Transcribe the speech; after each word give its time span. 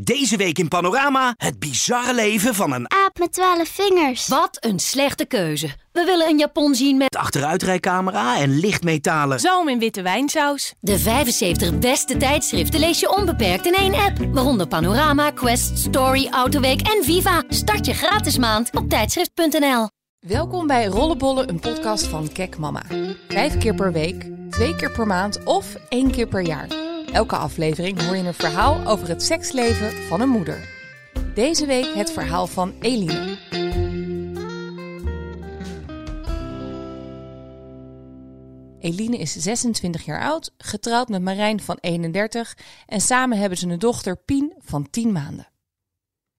Deze 0.00 0.36
week 0.36 0.58
in 0.58 0.68
Panorama 0.68 1.34
het 1.36 1.58
bizarre 1.58 2.14
leven 2.14 2.54
van 2.54 2.72
een 2.72 2.90
Aap 2.90 3.18
met 3.18 3.32
twaalf 3.32 3.68
vingers. 3.68 4.28
Wat 4.28 4.56
een 4.60 4.78
slechte 4.78 5.24
keuze. 5.24 5.66
We 5.92 6.04
willen 6.04 6.28
een 6.28 6.38
Japon 6.38 6.74
zien 6.74 6.96
met 6.96 7.16
achteruitrijcamera 7.16 8.38
en 8.38 8.58
lichtmetalen. 8.58 9.40
Zoom 9.40 9.68
in 9.68 9.78
witte 9.78 10.02
wijnsaus. 10.02 10.74
de 10.80 10.98
75 10.98 11.78
beste 11.78 12.16
tijdschriften 12.16 12.80
lees 12.80 13.00
je 13.00 13.16
onbeperkt 13.16 13.66
in 13.66 13.74
één 13.74 13.94
app. 13.94 14.18
Waaronder 14.32 14.68
Panorama, 14.68 15.30
Quest, 15.30 15.78
Story, 15.78 16.28
Autoweek 16.30 16.80
en 16.80 17.04
Viva. 17.04 17.42
Start 17.48 17.86
je 17.86 17.94
gratis 17.94 18.38
maand 18.38 18.76
op 18.76 18.88
tijdschrift.nl. 18.88 19.88
Welkom 20.18 20.66
bij 20.66 20.86
Rollenbollen, 20.86 21.48
een 21.48 21.60
podcast 21.60 22.06
van 22.06 22.32
Kek 22.32 22.58
Mama. 22.58 22.82
Vijf 23.28 23.58
keer 23.58 23.74
per 23.74 23.92
week, 23.92 24.26
twee 24.50 24.76
keer 24.76 24.90
per 24.90 25.06
maand 25.06 25.44
of 25.44 25.74
één 25.88 26.10
keer 26.10 26.26
per 26.26 26.42
jaar. 26.42 26.87
Elke 27.12 27.36
aflevering 27.36 28.02
hoor 28.02 28.16
je 28.16 28.22
een 28.22 28.34
verhaal 28.34 28.86
over 28.86 29.08
het 29.08 29.22
seksleven 29.22 29.92
van 29.92 30.20
een 30.20 30.28
moeder. 30.28 30.68
Deze 31.34 31.66
week 31.66 31.94
het 31.94 32.10
verhaal 32.10 32.46
van 32.46 32.74
Eline. 32.80 33.38
Eline 38.80 39.18
is 39.18 39.32
26 39.32 40.04
jaar 40.04 40.22
oud, 40.22 40.54
getrouwd 40.58 41.08
met 41.08 41.22
Marijn 41.22 41.60
van 41.60 41.78
31 41.80 42.56
en 42.86 43.00
samen 43.00 43.38
hebben 43.38 43.58
ze 43.58 43.68
een 43.68 43.78
dochter 43.78 44.16
Pien 44.16 44.54
van 44.58 44.90
10 44.90 45.12
maanden. 45.12 45.48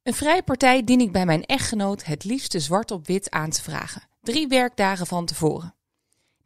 Een 0.04 0.14
vrije 0.14 0.44
partij 0.44 0.84
dien 0.84 1.00
ik 1.00 1.12
bij 1.12 1.26
mijn 1.26 1.46
echtgenoot 1.46 2.06
het 2.06 2.24
liefste 2.24 2.60
zwart 2.60 2.92
op 2.92 3.08
wit 3.08 3.30
aan 3.30 3.50
te 3.50 3.62
vragen, 3.62 4.02
drie 4.22 4.48
werkdagen 4.48 5.08
van 5.08 5.26
tevoren. 5.26 5.76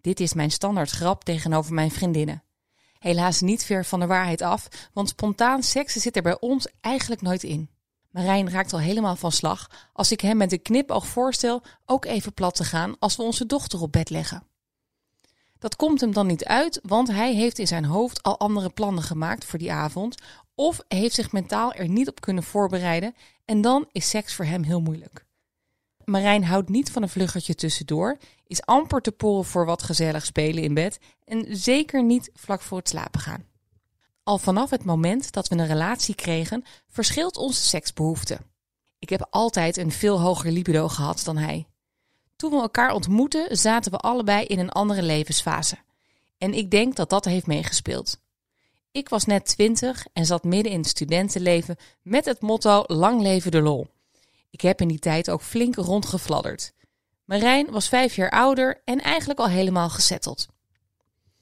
Dit 0.02 0.20
is 0.20 0.34
mijn 0.34 0.52
standaard 0.52 0.90
grap 0.90 1.24
tegenover 1.24 1.74
mijn 1.74 1.92
vriendinnen. 1.92 2.44
Helaas 3.04 3.42
niet 3.42 3.64
ver 3.64 3.86
van 3.86 4.00
de 4.00 4.08
waarheid 4.08 4.42
af, 4.42 4.68
want 4.94 5.10
spontaan 5.10 5.64
seksen 5.64 6.02
zit 6.02 6.16
er 6.16 6.22
bij 6.22 6.40
ons 6.40 6.68
eigenlijk 6.82 7.22
nooit 7.22 7.44
in. 7.44 7.70
Marijn 8.10 8.50
raakt 8.50 8.74
al 8.74 8.80
helemaal 8.80 9.16
van 9.16 9.32
slag 9.32 9.90
als 9.94 10.12
ik 10.12 10.22
hem 10.22 10.38
met 10.38 10.52
een 10.52 10.62
knipoog 10.62 11.08
voorstel 11.08 11.62
ook 11.86 12.06
even 12.06 12.34
plat 12.34 12.56
te 12.56 12.64
gaan 12.64 12.96
als 13.00 13.16
we 13.16 13.24
onze 13.24 13.46
dochter 13.46 13.82
op 13.82 13.92
bed 13.92 14.10
leggen. 14.10 14.44
Dat 15.60 15.76
komt 15.76 16.02
hem 16.02 16.14
dan 16.14 16.28
niet 16.28 16.46
uit, 16.46 16.80
want 16.84 17.08
hij 17.08 17.34
heeft 17.34 17.60
in 17.60 17.68
zijn 17.68 17.86
hoofd 17.86 18.24
al 18.24 18.40
andere 18.40 18.70
plannen 18.70 19.04
gemaakt 19.04 19.46
voor 19.46 19.60
die 19.60 19.72
avond, 19.72 20.16
of 20.56 20.80
heeft 20.88 21.16
zich 21.16 21.32
mentaal 21.32 21.74
er 21.74 21.88
niet 21.88 22.10
op 22.10 22.22
kunnen 22.22 22.44
voorbereiden 22.44 23.16
en 23.46 23.62
dan 23.62 23.88
is 23.92 24.10
seks 24.10 24.34
voor 24.36 24.46
hem 24.46 24.64
heel 24.64 24.82
moeilijk. 24.82 25.26
Marijn 26.06 26.44
houdt 26.44 26.70
niet 26.70 26.92
van 26.92 27.02
een 27.02 27.10
vluggertje 27.10 27.56
tussendoor, 27.56 28.18
is 28.48 28.66
amper 28.66 29.02
te 29.02 29.12
poren 29.12 29.46
voor 29.46 29.66
wat 29.66 29.84
gezellig 29.84 30.26
spelen 30.26 30.64
in 30.64 30.74
bed 30.74 31.00
en 31.26 31.46
zeker 31.50 32.04
niet 32.04 32.30
vlak 32.34 32.62
voor 32.62 32.78
het 32.78 32.90
slapen 32.90 33.20
gaan. 33.20 33.46
Al 34.24 34.38
vanaf 34.38 34.70
het 34.70 34.84
moment 34.84 35.32
dat 35.32 35.48
we 35.48 35.56
een 35.56 35.68
relatie 35.68 36.16
kregen, 36.16 36.64
verschilt 36.88 37.38
onze 37.38 37.62
seksbehoefte. 37.62 38.38
Ik 39.00 39.10
heb 39.10 39.28
altijd 39.30 39.78
een 39.78 39.92
veel 39.92 40.20
hoger 40.20 40.52
libido 40.52 40.88
gehad 40.88 41.22
dan 41.24 41.38
hij. 41.38 41.68
Toen 42.36 42.52
we 42.52 42.58
elkaar 42.62 42.94
ontmoetten, 42.94 43.58
zaten 43.58 43.92
we 43.92 43.98
allebei 43.98 44.46
in 44.46 44.60
een 44.60 44.72
andere 44.72 45.02
levensfase. 45.02 45.78
En 46.38 46.54
ik 46.54 46.72
denk 46.72 46.96
dat 46.96 47.10
dat 47.10 47.26
heeft 47.26 47.48
meegespeeld. 47.48 48.22
Ik 48.92 49.10
was 49.10 49.26
net 49.26 49.46
twintig 49.46 50.06
en 50.14 50.26
zat 50.26 50.44
midden 50.44 50.72
in 50.72 50.80
het 50.80 50.88
studentenleven 50.88 51.78
met 52.02 52.26
het 52.26 52.42
motto 52.42 52.84
lang 52.88 53.22
leven 53.22 53.52
de 53.52 53.62
lol. 53.62 53.88
Ik 54.54 54.62
heb 54.62 54.82
in 54.82 54.88
die 54.88 55.00
tijd 55.00 55.30
ook 55.30 55.42
flink 55.42 55.76
rondgefladderd. 55.76 56.74
Marijn 57.26 57.72
was 57.72 57.90
vijf 57.90 58.16
jaar 58.16 58.30
ouder 58.30 58.82
en 58.86 59.02
eigenlijk 59.02 59.40
al 59.40 59.48
helemaal 59.48 59.90
gezetteld. 59.90 60.48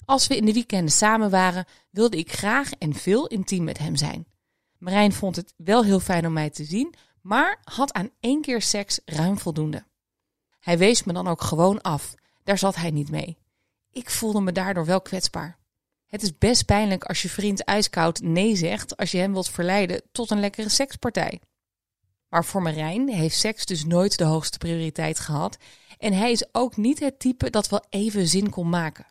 Als 0.06 0.28
we 0.28 0.38
in 0.38 0.46
de 0.46 0.54
weekenden 0.54 0.92
samen 0.92 1.30
waren, 1.30 1.66
wilde 1.90 2.18
ik 2.18 2.32
graag 2.32 2.72
en 2.72 2.94
veel 2.94 3.28
intiem 3.28 3.64
met 3.64 3.78
hem 3.78 3.96
zijn. 3.96 4.28
Marijn 4.78 5.14
vond 5.14 5.36
het 5.36 5.54
wel 5.58 5.84
heel 5.84 6.00
fijn 6.00 6.26
om 6.26 6.34
mij 6.34 6.50
te 6.50 6.64
zien, 6.64 6.94
maar 7.22 7.60
had 7.64 7.94
aan 7.94 8.10
één 8.20 8.42
keer 8.42 8.62
seks 8.62 9.00
ruim 9.06 9.38
voldoende. 9.40 9.84
Hij 10.60 10.78
wees 10.78 11.04
me 11.04 11.14
dan 11.14 11.28
ook 11.28 11.42
gewoon 11.42 11.82
af. 11.82 12.14
Daar 12.44 12.58
zat 12.58 12.76
hij 12.76 12.92
niet 12.92 13.12
mee. 13.12 13.38
Ik 13.92 14.10
voelde 14.10 14.42
me 14.42 14.52
daardoor 14.52 14.86
wel 14.86 15.02
kwetsbaar. 15.02 15.58
Het 16.08 16.22
is 16.22 16.38
best 16.38 16.66
pijnlijk 16.66 17.04
als 17.04 17.22
je 17.22 17.30
vriend 17.30 17.64
ijskoud 17.64 18.22
nee 18.22 18.56
zegt 18.56 18.98
als 18.98 19.12
je 19.12 19.18
hem 19.18 19.32
wilt 19.32 19.50
verleiden 19.50 20.02
tot 20.12 20.32
een 20.32 20.40
lekkere 20.40 20.70
sekspartij. 20.70 21.42
Maar 22.32 22.46
voor 22.46 22.62
Marijn 22.62 23.10
heeft 23.10 23.36
seks 23.36 23.66
dus 23.66 23.86
nooit 23.86 24.18
de 24.18 24.24
hoogste 24.24 24.58
prioriteit 24.58 25.20
gehad 25.20 25.58
en 25.98 26.14
hij 26.14 26.32
is 26.32 26.46
ook 26.52 26.78
niet 26.78 27.00
het 27.00 27.20
type 27.20 27.50
dat 27.50 27.70
wel 27.70 27.86
even 27.90 28.28
zin 28.28 28.50
kon 28.50 28.70
maken. 28.70 29.06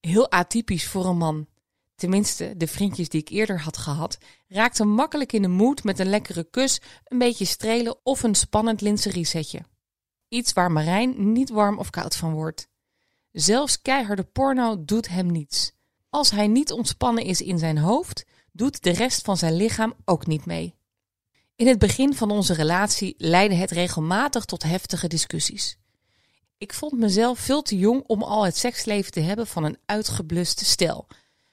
Heel 0.00 0.30
atypisch 0.30 0.86
voor 0.86 1.06
een 1.06 1.16
man. 1.16 1.46
Tenminste, 1.94 2.56
de 2.56 2.66
vriendjes 2.66 3.08
die 3.08 3.20
ik 3.20 3.28
eerder 3.28 3.60
had 3.60 3.76
gehad, 3.76 4.18
raakten 4.48 4.88
makkelijk 4.88 5.32
in 5.32 5.42
de 5.42 5.48
moed 5.48 5.84
met 5.84 5.98
een 5.98 6.08
lekkere 6.08 6.44
kus, 6.50 6.80
een 7.04 7.18
beetje 7.18 7.44
strelen 7.44 7.96
of 8.02 8.22
een 8.22 8.34
spannend 8.34 8.80
lingeriesetje. 8.80 9.60
Iets 10.28 10.52
waar 10.52 10.72
Marijn 10.72 11.32
niet 11.32 11.50
warm 11.50 11.78
of 11.78 11.90
koud 11.90 12.16
van 12.16 12.32
wordt. 12.32 12.68
Zelfs 13.32 13.82
keiharde 13.82 14.24
porno 14.24 14.84
doet 14.84 15.08
hem 15.08 15.32
niets. 15.32 15.72
Als 16.10 16.30
hij 16.30 16.46
niet 16.46 16.72
ontspannen 16.72 17.24
is 17.24 17.40
in 17.40 17.58
zijn 17.58 17.78
hoofd, 17.78 18.24
doet 18.52 18.82
de 18.82 18.90
rest 18.90 19.24
van 19.24 19.36
zijn 19.36 19.56
lichaam 19.56 19.94
ook 20.04 20.26
niet 20.26 20.46
mee. 20.46 20.77
In 21.58 21.66
het 21.66 21.78
begin 21.78 22.14
van 22.14 22.30
onze 22.30 22.54
relatie 22.54 23.14
leidde 23.16 23.56
het 23.56 23.70
regelmatig 23.70 24.44
tot 24.44 24.62
heftige 24.62 25.08
discussies. 25.08 25.78
Ik 26.58 26.72
vond 26.72 26.92
mezelf 26.92 27.38
veel 27.38 27.62
te 27.62 27.78
jong 27.78 28.02
om 28.06 28.22
al 28.22 28.44
het 28.44 28.56
seksleven 28.56 29.12
te 29.12 29.20
hebben 29.20 29.46
van 29.46 29.64
een 29.64 29.78
uitgebluste 29.86 30.64
stel. 30.64 31.06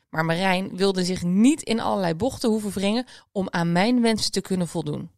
Maar 0.09 0.25
Marijn 0.25 0.75
wilde 0.75 1.03
zich 1.03 1.23
niet 1.23 1.61
in 1.61 1.79
allerlei 1.79 2.13
bochten 2.13 2.49
hoeven 2.49 2.71
wringen 2.71 3.05
om 3.31 3.47
aan 3.49 3.71
mijn 3.71 4.01
wensen 4.01 4.31
te 4.31 4.41
kunnen 4.41 4.67
voldoen. 4.67 5.11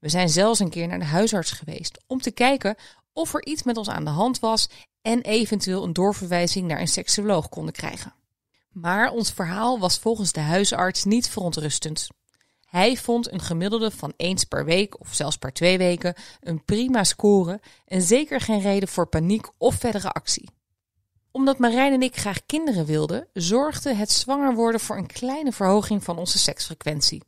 We 0.00 0.08
zijn 0.08 0.28
zelfs 0.28 0.58
een 0.58 0.70
keer 0.70 0.86
naar 0.86 0.98
de 0.98 1.04
huisarts 1.04 1.50
geweest 1.50 2.04
om 2.06 2.20
te 2.20 2.30
kijken 2.30 2.76
of 3.12 3.34
er 3.34 3.46
iets 3.46 3.62
met 3.62 3.76
ons 3.76 3.88
aan 3.88 4.04
de 4.04 4.10
hand 4.10 4.38
was 4.38 4.68
en 5.02 5.20
eventueel 5.20 5.84
een 5.84 5.92
doorverwijzing 5.92 6.66
naar 6.66 6.80
een 6.80 6.88
seksuoloog 6.88 7.48
konden 7.48 7.72
krijgen. 7.72 8.14
Maar 8.70 9.10
ons 9.10 9.32
verhaal 9.32 9.78
was 9.78 9.98
volgens 9.98 10.32
de 10.32 10.40
huisarts 10.40 11.04
niet 11.04 11.28
verontrustend. 11.28 12.08
Hij 12.70 12.96
vond 12.96 13.32
een 13.32 13.40
gemiddelde 13.40 13.90
van 13.90 14.12
eens 14.16 14.44
per 14.44 14.64
week 14.64 15.00
of 15.00 15.14
zelfs 15.14 15.36
per 15.36 15.52
twee 15.52 15.78
weken 15.78 16.14
een 16.40 16.64
prima 16.64 17.04
score 17.04 17.60
en 17.86 18.02
zeker 18.02 18.40
geen 18.40 18.60
reden 18.60 18.88
voor 18.88 19.06
paniek 19.06 19.46
of 19.58 19.74
verdere 19.74 20.10
actie. 20.10 20.48
Omdat 21.30 21.58
Marijn 21.58 21.92
en 21.92 22.02
ik 22.02 22.16
graag 22.16 22.46
kinderen 22.46 22.86
wilden, 22.86 23.28
zorgde 23.32 23.94
het 23.94 24.10
zwanger 24.10 24.54
worden 24.54 24.80
voor 24.80 24.96
een 24.96 25.06
kleine 25.06 25.52
verhoging 25.52 26.04
van 26.04 26.18
onze 26.18 26.38
seksfrequentie. 26.38 27.22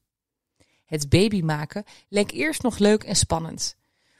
Het 0.85 1.09
baby 1.09 1.41
maken 1.41 1.85
leek 2.09 2.31
eerst 2.31 2.63
nog 2.63 2.79
leuk 2.79 3.03
en 3.03 3.17
spannend. 3.17 3.77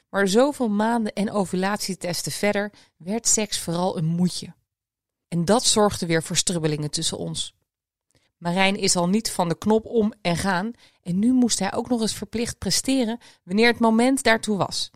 Maar 0.09 0.27
zoveel 0.27 0.69
maanden 0.69 1.13
en 1.13 1.31
ovulatietesten 1.31 2.31
verder 2.31 2.71
werd 2.97 3.27
seks 3.27 3.59
vooral 3.59 3.97
een 3.97 4.05
moedje. 4.05 4.53
En 5.27 5.45
dat 5.45 5.65
zorgde 5.65 6.05
weer 6.05 6.23
voor 6.23 6.37
strubbelingen 6.37 6.91
tussen 6.91 7.17
ons. 7.17 7.55
Marijn 8.43 8.77
is 8.77 8.95
al 8.95 9.09
niet 9.09 9.31
van 9.31 9.49
de 9.49 9.57
knop 9.57 9.85
om 9.85 10.13
en 10.21 10.37
gaan 10.37 10.71
en 11.01 11.19
nu 11.19 11.33
moest 11.33 11.59
hij 11.59 11.73
ook 11.73 11.89
nog 11.89 12.01
eens 12.01 12.13
verplicht 12.15 12.57
presteren 12.57 13.19
wanneer 13.43 13.67
het 13.67 13.79
moment 13.79 14.23
daartoe 14.23 14.57
was. 14.57 14.91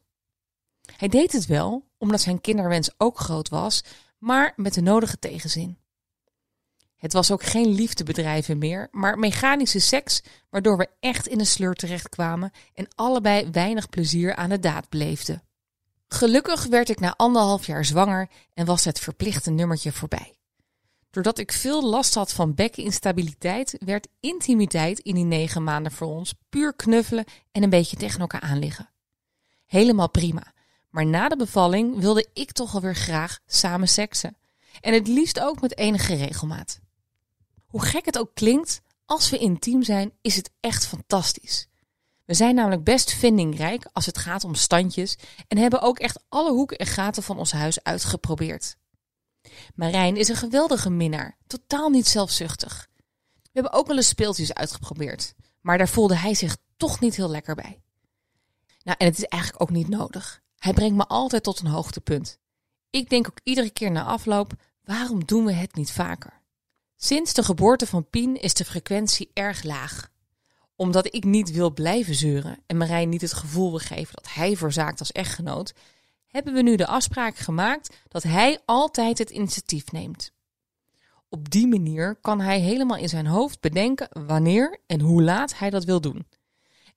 Hij 0.98 1.08
deed 1.08 1.32
het 1.32 1.46
wel, 1.46 1.88
omdat 1.98 2.22
zijn 2.22 2.42
kinderwens 2.42 2.90
ook 2.98 3.20
groot 3.20 3.50
was, 3.50 3.84
maar 4.18 4.54
met 4.56 4.74
de 4.74 4.82
nodige 4.82 5.20
tegenzin. 5.20 5.78
Het 6.96 7.14
was 7.14 7.32
ook 7.32 7.44
geen 7.44 7.68
liefdebedrijven 7.68 8.58
meer, 8.58 8.88
maar 8.92 9.20
mechanische 9.20 9.80
seks, 9.80 10.22
waardoor 10.50 10.78
we 10.78 10.90
echt 11.00 11.28
in 11.28 11.40
een 11.40 11.46
sleur 11.46 11.74
terechtkwamen 11.74 12.52
en 12.74 12.88
allebei 12.96 13.50
weinig 13.52 13.90
plezier 13.90 14.36
aan 14.36 14.50
de 14.50 14.60
daad 14.60 14.90
beleefden. 14.90 15.44
Gelukkig 16.08 16.66
werd 16.66 16.90
ik 16.90 17.00
na 17.00 17.14
anderhalf 17.16 17.66
jaar 17.66 17.86
zwanger 17.86 18.30
en 18.54 18.66
was 18.66 18.86
het 18.86 19.00
verplichte 19.00 19.52
nummertje 19.52 19.92
voorbij. 19.92 20.37
Doordat 21.18 21.38
ik 21.38 21.52
veel 21.52 21.84
last 21.84 22.14
had 22.14 22.34
van 22.34 22.54
bekkeninstabiliteit, 22.54 23.76
werd 23.80 24.08
intimiteit 24.20 25.00
in 25.00 25.16
die 25.16 25.24
negen 25.24 25.64
maanden 25.64 25.92
voor 25.92 26.08
ons 26.08 26.34
puur 26.50 26.74
knuffelen 26.74 27.26
en 27.52 27.64
een 27.64 27.70
beetje 27.70 27.98
tegen 27.98 28.20
elkaar 28.20 28.42
aanliggen. 28.42 28.90
Helemaal 29.66 30.10
prima, 30.10 30.54
maar 30.90 31.06
na 31.06 31.30
de 31.30 31.36
bevalling 31.36 32.00
wilde 32.00 32.28
ik 32.34 32.52
toch 32.52 32.74
alweer 32.74 32.96
graag 32.96 33.40
samen 33.46 33.88
seksen. 33.88 34.38
En 34.82 34.94
het 34.94 35.08
liefst 35.08 35.40
ook 35.40 35.62
met 35.62 35.78
enige 35.78 36.16
regelmaat. 36.16 36.80
Hoe 37.66 37.86
gek 37.86 38.06
het 38.06 38.18
ook 38.18 38.32
klinkt, 38.34 38.82
als 39.06 39.30
we 39.30 39.38
intiem 39.38 39.84
zijn, 39.84 40.12
is 40.22 40.36
het 40.36 40.52
echt 40.60 40.88
fantastisch. 40.88 41.68
We 42.26 42.34
zijn 42.34 42.56
namelijk 42.56 42.84
best 42.84 43.14
vindingrijk 43.14 43.90
als 43.94 44.06
het 44.06 44.18
gaat 44.18 44.44
om 44.44 44.56
standjes 44.56 45.18
en 45.48 45.58
hebben 45.58 45.82
ook 45.82 46.00
echt 46.00 46.24
alle 46.30 46.52
hoeken 46.52 46.78
en 46.78 46.88
gaten 46.88 47.24
van 47.24 47.38
ons 47.38 47.52
huis 47.52 47.84
uitgeprobeerd. 47.84 48.78
Marijn 49.76 50.16
is 50.16 50.28
een 50.28 50.36
geweldige 50.36 50.90
minnaar, 50.90 51.38
totaal 51.48 51.90
niet 51.90 52.08
zelfzuchtig. 52.08 52.88
We 53.42 53.50
hebben 53.52 53.72
ook 53.72 53.88
wel 53.88 53.96
eens 53.96 54.08
speeltjes 54.08 54.54
uitgeprobeerd, 54.54 55.34
maar 55.62 55.78
daar 55.78 55.90
voelde 55.90 56.16
hij 56.16 56.34
zich 56.34 56.58
toch 56.78 57.00
niet 57.00 57.16
heel 57.16 57.30
lekker 57.30 57.56
bij. 57.56 57.82
Nou, 58.84 58.98
en 59.00 59.06
het 59.06 59.18
is 59.18 59.26
eigenlijk 59.26 59.62
ook 59.62 59.70
niet 59.70 59.88
nodig. 59.90 60.42
Hij 60.58 60.74
brengt 60.74 60.96
me 60.96 61.08
altijd 61.08 61.44
tot 61.44 61.60
een 61.60 61.68
hoogtepunt. 61.68 62.40
Ik 62.90 63.10
denk 63.10 63.28
ook 63.28 63.40
iedere 63.44 63.70
keer 63.70 63.92
na 63.92 64.04
afloop, 64.04 64.54
waarom 64.84 65.26
doen 65.26 65.46
we 65.46 65.52
het 65.52 65.76
niet 65.76 65.92
vaker? 65.92 66.42
Sinds 66.96 67.34
de 67.34 67.44
geboorte 67.44 67.88
van 67.88 68.10
Pien 68.10 68.42
is 68.42 68.54
de 68.54 68.66
frequentie 68.66 69.32
erg 69.34 69.64
laag. 69.64 70.10
Omdat 70.76 71.14
ik 71.14 71.24
niet 71.24 71.52
wil 71.52 71.74
blijven 71.74 72.16
zeuren 72.16 72.60
en 72.66 72.78
Marijn 72.78 73.10
niet 73.10 73.22
het 73.22 73.34
gevoel 73.34 73.70
wil 73.70 73.80
geven 73.80 74.14
dat 74.16 74.34
hij 74.34 74.58
verzaakt 74.58 75.00
als 75.00 75.12
echtgenoot, 75.12 75.74
hebben 76.38 76.56
we 76.56 76.62
nu 76.62 76.76
de 76.76 76.88
afspraak 76.88 77.36
gemaakt 77.36 77.98
dat 78.08 78.24
hij 78.24 78.60
altijd 78.66 79.18
het 79.18 79.30
initiatief 79.30 79.92
neemt. 79.92 80.32
Op 81.30 81.50
die 81.50 81.68
manier 81.68 82.16
kan 82.22 82.42
hij 82.42 82.60
helemaal 82.60 82.98
in 82.98 83.10
zijn 83.10 83.26
hoofd 83.26 83.60
bedenken 83.60 84.08
wanneer 84.28 84.80
en 84.86 85.00
hoe 85.00 85.24
laat 85.24 85.58
hij 85.58 85.70
dat 85.70 85.84
wil 85.84 86.02
doen. 86.02 86.28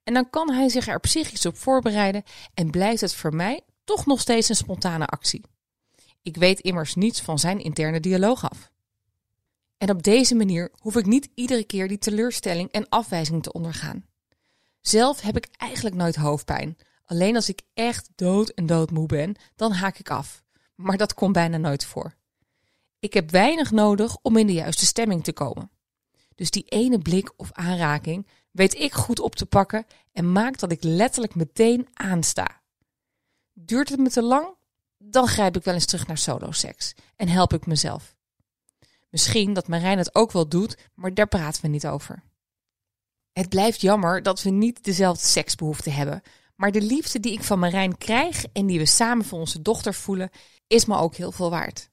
En 0.05 0.15
dan 0.15 0.31
kan 0.31 0.53
hij 0.53 0.69
zich 0.69 0.89
er 0.89 1.01
psychisch 1.01 1.47
op 1.47 1.57
voorbereiden 1.57 2.23
en 2.55 2.71
blijft 2.71 3.01
het 3.01 3.15
voor 3.15 3.35
mij 3.35 3.61
toch 3.85 4.07
nog 4.07 4.21
steeds 4.21 4.49
een 4.49 4.57
spontane 4.57 5.07
actie. 5.07 5.45
Ik 6.23 6.37
weet 6.37 6.61
immers 6.61 6.95
niets 6.95 7.21
van 7.21 7.39
zijn 7.39 7.61
interne 7.61 8.01
dialoog 8.01 8.51
af. 8.51 8.71
En 9.79 9.91
op 9.91 10.03
deze 10.03 10.35
manier 10.35 10.71
hoef 10.79 10.97
ik 10.97 11.07
niet 11.07 11.29
iedere 11.35 11.65
keer 11.65 11.89
die 11.89 11.99
teleurstelling 11.99 12.71
en 12.71 12.89
afwijzing 12.89 13.43
te 13.43 13.53
ondergaan. 13.53 14.05
Zelf 14.81 15.21
heb 15.21 15.37
ik 15.37 15.49
eigenlijk 15.57 15.97
nooit 15.97 16.17
hoofdpijn. 16.17 16.77
Alleen 17.11 17.37
als 17.37 17.49
ik 17.49 17.63
echt 17.75 18.11
dood 18.15 18.49
en 18.49 18.67
doodmoe 18.67 19.07
ben, 19.07 19.35
dan 19.57 19.73
haak 19.73 19.99
ik 19.99 20.11
af. 20.11 20.45
Maar 20.75 20.97
dat 20.97 21.15
komt 21.15 21.33
bijna 21.33 21.57
nooit 21.57 21.85
voor. 21.85 22.15
Ik 22.99 23.15
heb 23.15 23.31
weinig 23.31 23.71
nodig 23.71 24.17
om 24.23 24.37
in 24.37 24.47
de 24.47 24.53
juiste 24.53 24.87
stemming 24.87 25.25
te 25.25 25.33
komen. 25.33 25.71
Dus 26.35 26.51
die 26.51 26.65
ene 26.65 26.99
blik 26.99 27.33
of 27.37 27.53
aanraking 27.53 28.27
weet 28.51 28.75
ik 28.75 28.93
goed 28.93 29.21
op 29.21 29.35
te 29.35 29.47
pakken 29.47 29.87
en 30.13 30.33
maakt 30.33 30.61
dat 30.61 30.73
ik 30.73 30.83
letterlijk 30.83 31.35
meteen 31.35 31.89
aansta. 31.93 32.61
Duurt 33.53 33.89
het 33.89 33.99
me 33.99 34.11
te 34.11 34.23
lang? 34.23 34.55
Dan 34.99 35.27
grijp 35.27 35.57
ik 35.57 35.65
wel 35.65 35.75
eens 35.75 35.87
terug 35.87 36.07
naar 36.07 36.19
solo-seks 36.19 36.95
en 37.17 37.29
help 37.29 37.53
ik 37.53 37.67
mezelf. 37.67 38.17
Misschien 39.09 39.53
dat 39.53 39.69
Marijn 39.69 39.99
het 39.99 40.15
ook 40.15 40.33
wel 40.33 40.49
doet, 40.49 40.77
maar 40.95 41.15
daar 41.15 41.29
praten 41.29 41.63
we 41.63 41.69
niet 41.69 41.87
over. 41.87 42.23
Het 43.33 43.49
blijft 43.49 43.81
jammer 43.81 44.23
dat 44.23 44.43
we 44.43 44.51
niet 44.51 44.85
dezelfde 44.85 45.27
seksbehoeften 45.27 45.93
hebben, 45.93 46.23
maar 46.61 46.73
de 46.73 46.83
liefde 46.83 47.21
die 47.21 47.33
ik 47.33 47.43
van 47.43 47.59
Marijn 47.59 47.99
krijg 47.99 48.45
en 48.53 48.67
die 48.67 48.79
we 48.79 48.87
samen 48.87 49.25
voor 49.25 49.39
onze 49.39 49.63
dochter 49.63 49.95
voelen, 49.95 50.31
is 50.67 50.85
me 50.85 50.97
ook 50.97 51.15
heel 51.15 51.33
veel 51.33 51.51
waard. 51.51 51.91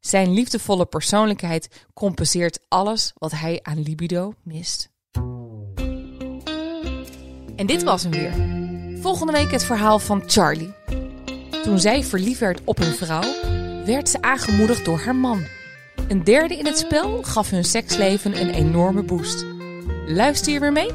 Zijn 0.00 0.32
liefdevolle 0.32 0.86
persoonlijkheid 0.86 1.86
compenseert 1.94 2.58
alles 2.68 3.12
wat 3.14 3.30
hij 3.30 3.60
aan 3.62 3.82
libido 3.82 4.32
mist. 4.42 4.90
En 7.56 7.66
dit 7.66 7.82
was 7.82 8.02
hem 8.02 8.12
weer. 8.12 8.32
Volgende 9.00 9.32
week 9.32 9.50
het 9.50 9.64
verhaal 9.64 9.98
van 9.98 10.22
Charlie. 10.26 10.74
Toen 11.62 11.78
zij 11.78 12.04
verliefd 12.04 12.40
werd 12.40 12.60
op 12.64 12.78
een 12.78 12.94
vrouw, 12.94 13.42
werd 13.84 14.08
ze 14.08 14.22
aangemoedigd 14.22 14.84
door 14.84 14.98
haar 14.98 15.16
man. 15.16 15.46
Een 16.08 16.24
derde 16.24 16.56
in 16.56 16.66
het 16.66 16.78
spel 16.78 17.22
gaf 17.22 17.50
hun 17.50 17.64
seksleven 17.64 18.40
een 18.40 18.50
enorme 18.50 19.02
boost. 19.02 19.44
Luister 20.06 20.52
je 20.52 20.60
weer 20.60 20.72
mee? 20.72 20.90